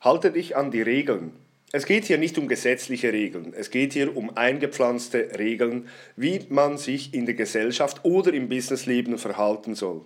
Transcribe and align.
Halte 0.00 0.30
dich 0.30 0.56
an 0.56 0.70
die 0.70 0.82
Regeln. 0.82 1.32
Es 1.72 1.84
geht 1.84 2.04
hier 2.04 2.18
nicht 2.18 2.38
um 2.38 2.46
gesetzliche 2.48 3.12
Regeln, 3.12 3.52
es 3.54 3.70
geht 3.70 3.92
hier 3.92 4.16
um 4.16 4.36
eingepflanzte 4.36 5.30
Regeln, 5.36 5.88
wie 6.14 6.40
man 6.48 6.78
sich 6.78 7.12
in 7.12 7.26
der 7.26 7.34
Gesellschaft 7.34 8.04
oder 8.04 8.32
im 8.32 8.48
Businessleben 8.48 9.18
verhalten 9.18 9.74
soll. 9.74 10.02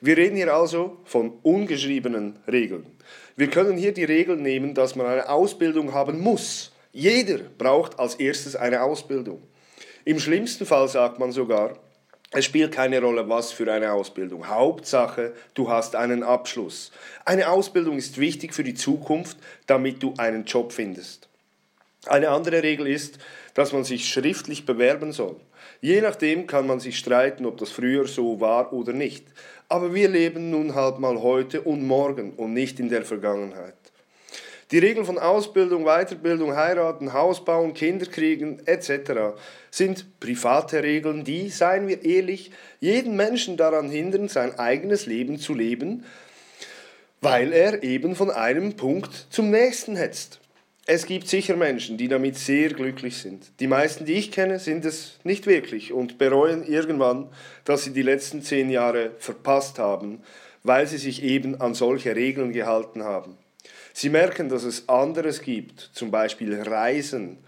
Wir 0.00 0.16
reden 0.16 0.36
hier 0.36 0.52
also 0.52 0.96
von 1.04 1.34
ungeschriebenen 1.42 2.38
Regeln. 2.50 2.86
Wir 3.36 3.48
können 3.48 3.76
hier 3.76 3.92
die 3.92 4.04
Regel 4.04 4.36
nehmen, 4.36 4.74
dass 4.74 4.96
man 4.96 5.06
eine 5.06 5.28
Ausbildung 5.28 5.92
haben 5.92 6.20
muss. 6.20 6.72
Jeder 6.92 7.38
braucht 7.38 7.98
als 7.98 8.16
erstes 8.16 8.56
eine 8.56 8.82
Ausbildung. 8.82 9.42
Im 10.04 10.18
schlimmsten 10.18 10.66
Fall 10.66 10.88
sagt 10.88 11.18
man 11.18 11.30
sogar, 11.32 11.78
es 12.32 12.44
spielt 12.44 12.72
keine 12.72 13.00
Rolle, 13.00 13.28
was 13.28 13.50
für 13.50 13.72
eine 13.72 13.92
Ausbildung. 13.92 14.46
Hauptsache, 14.46 15.32
du 15.54 15.68
hast 15.68 15.96
einen 15.96 16.22
Abschluss. 16.22 16.92
Eine 17.24 17.48
Ausbildung 17.48 17.98
ist 17.98 18.18
wichtig 18.18 18.54
für 18.54 18.62
die 18.62 18.74
Zukunft, 18.74 19.36
damit 19.66 20.00
du 20.00 20.14
einen 20.16 20.44
Job 20.44 20.72
findest. 20.72 21.28
Eine 22.06 22.28
andere 22.28 22.62
Regel 22.62 22.86
ist, 22.86 23.18
dass 23.54 23.72
man 23.72 23.82
sich 23.82 24.08
schriftlich 24.08 24.64
bewerben 24.64 25.12
soll. 25.12 25.36
Je 25.80 26.00
nachdem 26.00 26.46
kann 26.46 26.68
man 26.68 26.78
sich 26.78 26.98
streiten, 26.98 27.46
ob 27.46 27.58
das 27.58 27.70
früher 27.70 28.06
so 28.06 28.40
war 28.40 28.72
oder 28.72 28.92
nicht. 28.92 29.26
Aber 29.68 29.92
wir 29.92 30.08
leben 30.08 30.50
nun 30.50 30.76
halt 30.76 31.00
mal 31.00 31.20
heute 31.20 31.62
und 31.62 31.84
morgen 31.84 32.34
und 32.34 32.52
nicht 32.52 32.78
in 32.78 32.90
der 32.90 33.04
Vergangenheit. 33.04 33.79
Die 34.70 34.78
Regeln 34.78 35.04
von 35.04 35.18
Ausbildung, 35.18 35.84
Weiterbildung, 35.84 36.54
Heiraten, 36.54 37.12
Haus 37.12 37.44
bauen, 37.44 37.74
Kinder 37.74 38.06
kriegen 38.06 38.64
etc. 38.66 39.34
sind 39.72 40.20
private 40.20 40.84
Regeln, 40.84 41.24
die, 41.24 41.48
seien 41.48 41.88
wir 41.88 42.04
ehrlich, 42.04 42.52
jeden 42.78 43.16
Menschen 43.16 43.56
daran 43.56 43.90
hindern, 43.90 44.28
sein 44.28 44.56
eigenes 44.60 45.06
Leben 45.06 45.40
zu 45.40 45.54
leben, 45.54 46.04
weil 47.20 47.52
er 47.52 47.82
eben 47.82 48.14
von 48.14 48.30
einem 48.30 48.76
Punkt 48.76 49.26
zum 49.30 49.50
nächsten 49.50 49.96
hetzt. 49.96 50.38
Es 50.86 51.04
gibt 51.06 51.26
sicher 51.26 51.56
Menschen, 51.56 51.98
die 51.98 52.08
damit 52.08 52.36
sehr 52.36 52.68
glücklich 52.68 53.18
sind. 53.18 53.50
Die 53.58 53.66
meisten, 53.66 54.04
die 54.04 54.14
ich 54.14 54.30
kenne, 54.30 54.60
sind 54.60 54.84
es 54.84 55.18
nicht 55.24 55.48
wirklich 55.48 55.92
und 55.92 56.16
bereuen 56.16 56.64
irgendwann, 56.64 57.28
dass 57.64 57.84
sie 57.84 57.92
die 57.92 58.02
letzten 58.02 58.40
zehn 58.40 58.70
Jahre 58.70 59.10
verpasst 59.18 59.80
haben, 59.80 60.22
weil 60.62 60.86
sie 60.86 60.98
sich 60.98 61.24
eben 61.24 61.60
an 61.60 61.74
solche 61.74 62.14
Regeln 62.14 62.52
gehalten 62.52 63.02
haben. 63.02 63.36
Sie 63.92 64.08
merken, 64.08 64.48
dass 64.48 64.64
es 64.64 64.88
anderes 64.88 65.42
gibt, 65.42 65.90
zum 65.92 66.10
Beispiel 66.10 66.60
Reisen, 66.62 67.38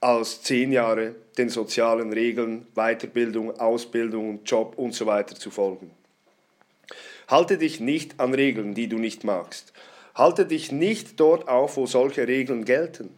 als 0.00 0.42
zehn 0.42 0.70
Jahre 0.72 1.14
den 1.38 1.48
sozialen 1.48 2.12
Regeln, 2.12 2.66
Weiterbildung, 2.74 3.58
Ausbildung, 3.58 4.40
Job 4.44 4.74
und 4.76 4.94
so 4.94 5.06
zu 5.22 5.50
folgen. 5.50 5.90
Halte 7.26 7.56
dich 7.56 7.80
nicht 7.80 8.20
an 8.20 8.34
Regeln, 8.34 8.74
die 8.74 8.88
du 8.88 8.98
nicht 8.98 9.24
magst. 9.24 9.72
Halte 10.14 10.44
dich 10.44 10.70
nicht 10.70 11.18
dort 11.18 11.48
auf, 11.48 11.76
wo 11.76 11.86
solche 11.86 12.28
Regeln 12.28 12.64
gelten. 12.66 13.10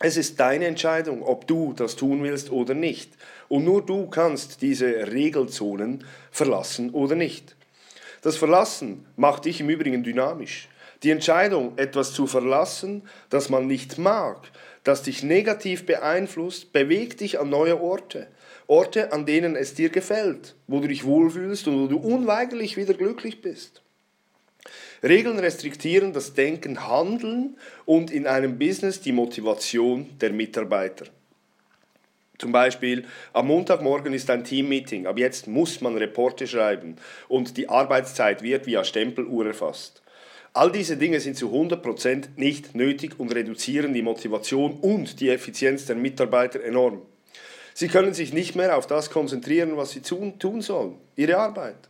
Es 0.00 0.16
ist 0.16 0.40
deine 0.40 0.66
Entscheidung, 0.66 1.22
ob 1.22 1.46
du 1.46 1.72
das 1.74 1.94
tun 1.94 2.22
willst 2.22 2.50
oder 2.50 2.74
nicht. 2.74 3.12
Und 3.48 3.64
nur 3.64 3.84
du 3.84 4.08
kannst 4.08 4.62
diese 4.62 5.12
Regelzonen 5.12 6.04
verlassen 6.30 6.90
oder 6.90 7.14
nicht. 7.14 7.54
Das 8.22 8.36
Verlassen 8.36 9.06
macht 9.16 9.44
dich 9.44 9.60
im 9.60 9.68
Übrigen 9.68 10.02
dynamisch. 10.02 10.68
Die 11.04 11.10
Entscheidung, 11.10 11.76
etwas 11.76 12.14
zu 12.14 12.26
verlassen, 12.26 13.02
das 13.28 13.50
man 13.50 13.66
nicht 13.66 13.98
mag, 13.98 14.50
das 14.84 15.02
dich 15.02 15.22
negativ 15.22 15.84
beeinflusst, 15.84 16.72
bewegt 16.72 17.20
dich 17.20 17.38
an 17.38 17.50
neue 17.50 17.78
Orte. 17.78 18.26
Orte, 18.66 19.12
an 19.12 19.26
denen 19.26 19.54
es 19.54 19.74
dir 19.74 19.90
gefällt, 19.90 20.54
wo 20.66 20.80
du 20.80 20.88
dich 20.88 21.04
wohlfühlst 21.04 21.68
und 21.68 21.82
wo 21.82 21.86
du 21.88 21.98
unweigerlich 21.98 22.78
wieder 22.78 22.94
glücklich 22.94 23.42
bist. 23.42 23.82
Regeln 25.02 25.38
restriktieren 25.38 26.14
das 26.14 26.32
Denken, 26.32 26.88
Handeln 26.88 27.58
und 27.84 28.10
in 28.10 28.26
einem 28.26 28.58
Business 28.58 29.02
die 29.02 29.12
Motivation 29.12 30.08
der 30.22 30.32
Mitarbeiter. 30.32 31.04
Zum 32.38 32.50
Beispiel, 32.50 33.04
am 33.34 33.48
Montagmorgen 33.48 34.14
ist 34.14 34.30
ein 34.30 34.42
Teammeeting, 34.42 35.06
ab 35.06 35.18
jetzt 35.18 35.48
muss 35.48 35.82
man 35.82 35.98
Reporte 35.98 36.46
schreiben 36.46 36.96
und 37.28 37.58
die 37.58 37.68
Arbeitszeit 37.68 38.42
wird 38.42 38.64
via 38.64 38.84
Stempeluhr 38.84 39.46
erfasst. 39.46 40.00
All 40.56 40.70
diese 40.70 40.96
Dinge 40.96 41.18
sind 41.18 41.36
zu 41.36 41.48
100% 41.52 42.28
nicht 42.36 42.76
nötig 42.76 43.18
und 43.18 43.34
reduzieren 43.34 43.92
die 43.92 44.02
Motivation 44.02 44.74
und 44.74 45.18
die 45.18 45.28
Effizienz 45.30 45.86
der 45.86 45.96
Mitarbeiter 45.96 46.62
enorm. 46.62 47.02
Sie 47.74 47.88
können 47.88 48.14
sich 48.14 48.32
nicht 48.32 48.54
mehr 48.54 48.78
auf 48.78 48.86
das 48.86 49.10
konzentrieren, 49.10 49.76
was 49.76 49.90
sie 49.90 50.00
tun 50.00 50.62
sollen, 50.62 50.94
ihre 51.16 51.38
Arbeit. 51.38 51.88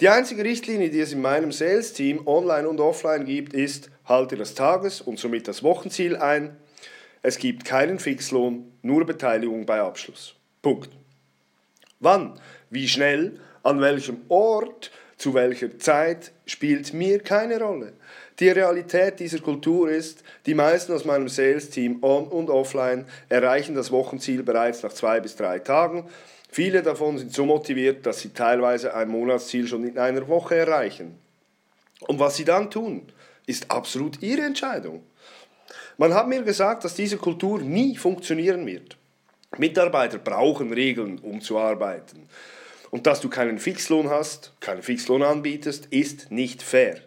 Die 0.00 0.08
einzige 0.08 0.42
Richtlinie, 0.42 0.90
die 0.90 0.98
es 0.98 1.12
in 1.12 1.20
meinem 1.20 1.52
Sales-Team 1.52 2.26
online 2.26 2.68
und 2.68 2.80
offline 2.80 3.24
gibt, 3.24 3.52
ist, 3.52 3.90
halte 4.04 4.36
das 4.36 4.54
Tages- 4.54 5.00
und 5.00 5.20
somit 5.20 5.46
das 5.46 5.62
Wochenziel 5.62 6.16
ein. 6.16 6.56
Es 7.22 7.38
gibt 7.38 7.64
keinen 7.64 8.00
Fixlohn, 8.00 8.72
nur 8.82 9.06
Beteiligung 9.06 9.66
bei 9.66 9.80
Abschluss. 9.80 10.34
Punkt. 10.62 10.90
Wann, 12.00 12.40
wie 12.70 12.88
schnell, 12.88 13.38
an 13.62 13.80
welchem 13.80 14.22
Ort 14.28 14.90
zu 15.18 15.34
welcher 15.34 15.78
Zeit 15.78 16.32
spielt 16.46 16.94
mir 16.94 17.18
keine 17.18 17.60
Rolle. 17.60 17.92
Die 18.38 18.48
Realität 18.48 19.18
dieser 19.18 19.40
Kultur 19.40 19.90
ist, 19.90 20.22
die 20.46 20.54
meisten 20.54 20.92
aus 20.92 21.04
meinem 21.04 21.28
Sales-Team 21.28 22.02
on- 22.02 22.28
und 22.28 22.50
offline 22.50 23.04
erreichen 23.28 23.74
das 23.74 23.90
Wochenziel 23.90 24.44
bereits 24.44 24.82
nach 24.84 24.92
zwei 24.92 25.18
bis 25.18 25.34
drei 25.34 25.58
Tagen. 25.58 26.08
Viele 26.50 26.82
davon 26.82 27.18
sind 27.18 27.34
so 27.34 27.44
motiviert, 27.44 28.06
dass 28.06 28.20
sie 28.20 28.32
teilweise 28.32 28.94
ein 28.94 29.08
Monatsziel 29.08 29.66
schon 29.66 29.86
in 29.86 29.98
einer 29.98 30.28
Woche 30.28 30.54
erreichen. 30.54 31.18
Und 32.06 32.20
was 32.20 32.36
sie 32.36 32.44
dann 32.44 32.70
tun, 32.70 33.02
ist 33.46 33.70
absolut 33.70 34.22
ihre 34.22 34.42
Entscheidung. 34.42 35.02
Man 35.96 36.14
hat 36.14 36.28
mir 36.28 36.42
gesagt, 36.42 36.84
dass 36.84 36.94
diese 36.94 37.16
Kultur 37.16 37.58
nie 37.58 37.96
funktionieren 37.96 38.64
wird. 38.64 38.96
Mitarbeiter 39.56 40.18
brauchen 40.18 40.72
Regeln, 40.72 41.18
um 41.18 41.40
zu 41.40 41.58
arbeiten. 41.58 42.28
Und 42.90 43.06
dass 43.06 43.20
du 43.20 43.28
keinen 43.28 43.58
Fixlohn 43.58 44.08
hast, 44.08 44.52
keinen 44.60 44.82
Fixlohn 44.82 45.22
anbietest, 45.22 45.86
ist 45.90 46.30
nicht 46.30 46.62
fair. 46.62 47.00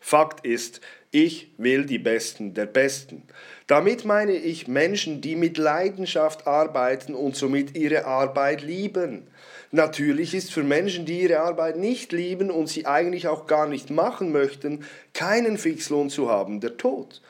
Fakt 0.00 0.44
ist, 0.44 0.80
ich 1.10 1.52
will 1.58 1.84
die 1.84 1.98
Besten 1.98 2.54
der 2.54 2.66
Besten. 2.66 3.22
Damit 3.66 4.04
meine 4.04 4.32
ich 4.32 4.66
Menschen, 4.66 5.20
die 5.20 5.36
mit 5.36 5.58
Leidenschaft 5.58 6.46
arbeiten 6.46 7.14
und 7.14 7.36
somit 7.36 7.76
ihre 7.76 8.06
Arbeit 8.06 8.62
lieben. 8.62 9.26
Natürlich 9.70 10.34
ist 10.34 10.52
für 10.52 10.62
Menschen, 10.62 11.06
die 11.06 11.20
ihre 11.22 11.40
Arbeit 11.40 11.76
nicht 11.76 12.12
lieben 12.12 12.50
und 12.50 12.68
sie 12.68 12.86
eigentlich 12.86 13.28
auch 13.28 13.46
gar 13.46 13.68
nicht 13.68 13.90
machen 13.90 14.32
möchten, 14.32 14.84
keinen 15.14 15.56
Fixlohn 15.56 16.10
zu 16.10 16.30
haben, 16.30 16.60
der 16.60 16.76
Tod. 16.76 17.22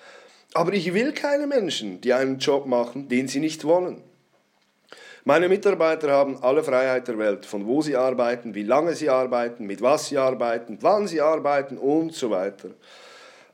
Aber 0.54 0.72
ich 0.72 0.94
will 0.94 1.12
keine 1.12 1.46
Menschen, 1.46 2.00
die 2.00 2.12
einen 2.12 2.38
Job 2.38 2.66
machen, 2.66 3.08
den 3.08 3.28
sie 3.28 3.40
nicht 3.40 3.64
wollen. 3.64 4.02
Meine 5.24 5.48
Mitarbeiter 5.48 6.10
haben 6.10 6.42
alle 6.42 6.64
Freiheit 6.64 7.06
der 7.06 7.16
Welt, 7.16 7.46
von 7.46 7.64
wo 7.64 7.80
sie 7.80 7.94
arbeiten, 7.94 8.56
wie 8.56 8.64
lange 8.64 8.96
sie 8.96 9.08
arbeiten, 9.08 9.66
mit 9.66 9.80
was 9.80 10.08
sie 10.08 10.18
arbeiten, 10.18 10.78
wann 10.80 11.06
sie 11.06 11.20
arbeiten 11.20 11.78
und 11.78 12.12
so 12.12 12.30
weiter. 12.30 12.70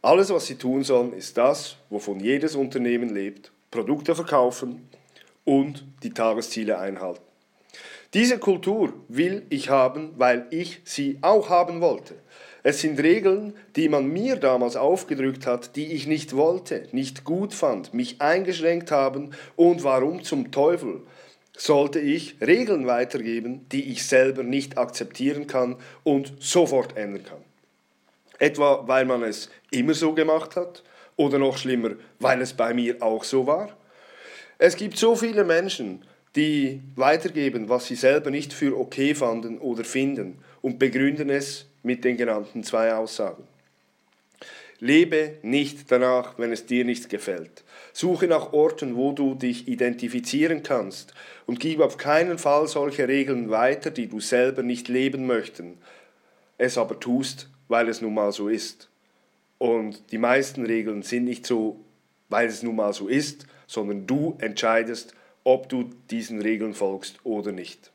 Alles, 0.01 0.31
was 0.31 0.47
sie 0.47 0.55
tun 0.55 0.83
sollen, 0.83 1.13
ist 1.13 1.37
das, 1.37 1.77
wovon 1.91 2.21
jedes 2.21 2.55
Unternehmen 2.55 3.11
lebt, 3.11 3.53
Produkte 3.71 4.15
verkaufen 4.15 4.89
und 5.45 5.85
die 6.03 6.15
Tagesziele 6.15 6.79
einhalten. 6.79 7.21
Diese 8.15 8.39
Kultur 8.39 8.95
will 9.09 9.45
ich 9.51 9.69
haben, 9.69 10.15
weil 10.17 10.47
ich 10.49 10.81
sie 10.85 11.19
auch 11.21 11.51
haben 11.51 11.83
wollte. 11.83 12.15
Es 12.63 12.81
sind 12.81 12.99
Regeln, 12.99 13.53
die 13.77 13.91
man 13.91 14.07
mir 14.07 14.37
damals 14.37 14.77
aufgedrückt 14.77 15.47
hat, 15.47 15.77
die 15.77 15.93
ich 15.93 16.07
nicht 16.07 16.35
wollte, 16.35 16.89
nicht 16.93 17.25
gut 17.25 17.53
fand, 17.53 17.93
mich 17.93 18.23
eingeschränkt 18.23 18.91
haben 18.91 19.33
und 19.55 19.85
warum 19.85 20.23
zum 20.23 20.51
Teufel 20.51 21.03
sollte 21.59 21.99
ich 21.99 22.37
Regeln 22.41 22.87
weitergeben, 22.87 23.67
die 23.73 23.91
ich 23.91 24.07
selber 24.07 24.45
nicht 24.45 24.79
akzeptieren 24.79 25.47
kann 25.47 25.77
und 26.05 26.33
sofort 26.39 26.97
ändern 26.97 27.25
kann. 27.25 27.45
Etwa 28.39 28.87
weil 28.87 29.05
man 29.05 29.25
es 29.25 29.51
immer 29.71 29.95
so 29.95 30.15
gemacht 30.15 30.55
hat 30.55 30.85
oder 31.17 31.39
noch 31.39 31.59
schlimmer, 31.59 31.91
weil 32.21 32.41
es 32.41 32.53
bei 32.53 32.73
mir 32.73 33.03
auch 33.03 33.25
so 33.25 33.47
war. 33.47 33.77
Es 34.59 34.77
gibt 34.77 34.97
so 34.97 35.17
viele 35.17 35.45
Menschen, 35.45 36.05
die 36.37 36.81
weitergeben, 36.95 37.69
was 37.69 37.87
sie 37.87 37.97
selber 37.97 38.31
nicht 38.31 38.53
für 38.53 38.79
okay 38.79 39.15
fanden 39.15 39.59
oder 39.59 39.83
finden 39.83 40.39
und 40.63 40.79
begründen 40.79 41.29
es 41.29 41.67
mit 41.83 42.05
den 42.05 42.17
genannten 42.17 42.63
zwei 42.63 42.95
Aussagen. 42.95 43.43
Lebe 44.79 45.39
nicht 45.43 45.91
danach, 45.91 46.39
wenn 46.39 46.53
es 46.53 46.67
dir 46.67 46.85
nicht 46.85 47.09
gefällt. 47.09 47.65
Suche 48.01 48.29
nach 48.29 48.53
Orten, 48.53 48.95
wo 48.95 49.11
du 49.11 49.35
dich 49.35 49.67
identifizieren 49.67 50.63
kannst 50.63 51.15
und 51.47 51.59
gib 51.59 51.81
auf 51.81 51.97
keinen 51.97 52.39
Fall 52.39 52.69
solche 52.69 53.09
Regeln 53.09 53.51
weiter, 53.51 53.91
die 53.91 54.07
du 54.07 54.21
selber 54.21 54.63
nicht 54.63 54.87
leben 54.87 55.27
möchten, 55.27 55.79
es 56.59 56.79
aber 56.79 57.01
tust, 57.01 57.51
weil 57.67 57.89
es 57.89 58.01
nun 58.01 58.15
mal 58.15 58.31
so 58.31 58.49
ist. 58.49 58.89
Und 59.59 60.13
die 60.13 60.19
meisten 60.19 60.65
Regeln 60.65 61.03
sind 61.03 61.25
nicht 61.25 61.45
so, 61.45 61.81
weil 62.29 62.47
es 62.47 62.63
nun 62.63 62.77
mal 62.77 62.93
so 62.93 63.09
ist, 63.09 63.49
sondern 63.67 64.07
du 64.07 64.37
entscheidest, 64.39 65.13
ob 65.43 65.69
du 65.69 65.91
diesen 66.09 66.41
Regeln 66.41 66.75
folgst 66.75 67.19
oder 67.25 67.51
nicht. 67.51 67.91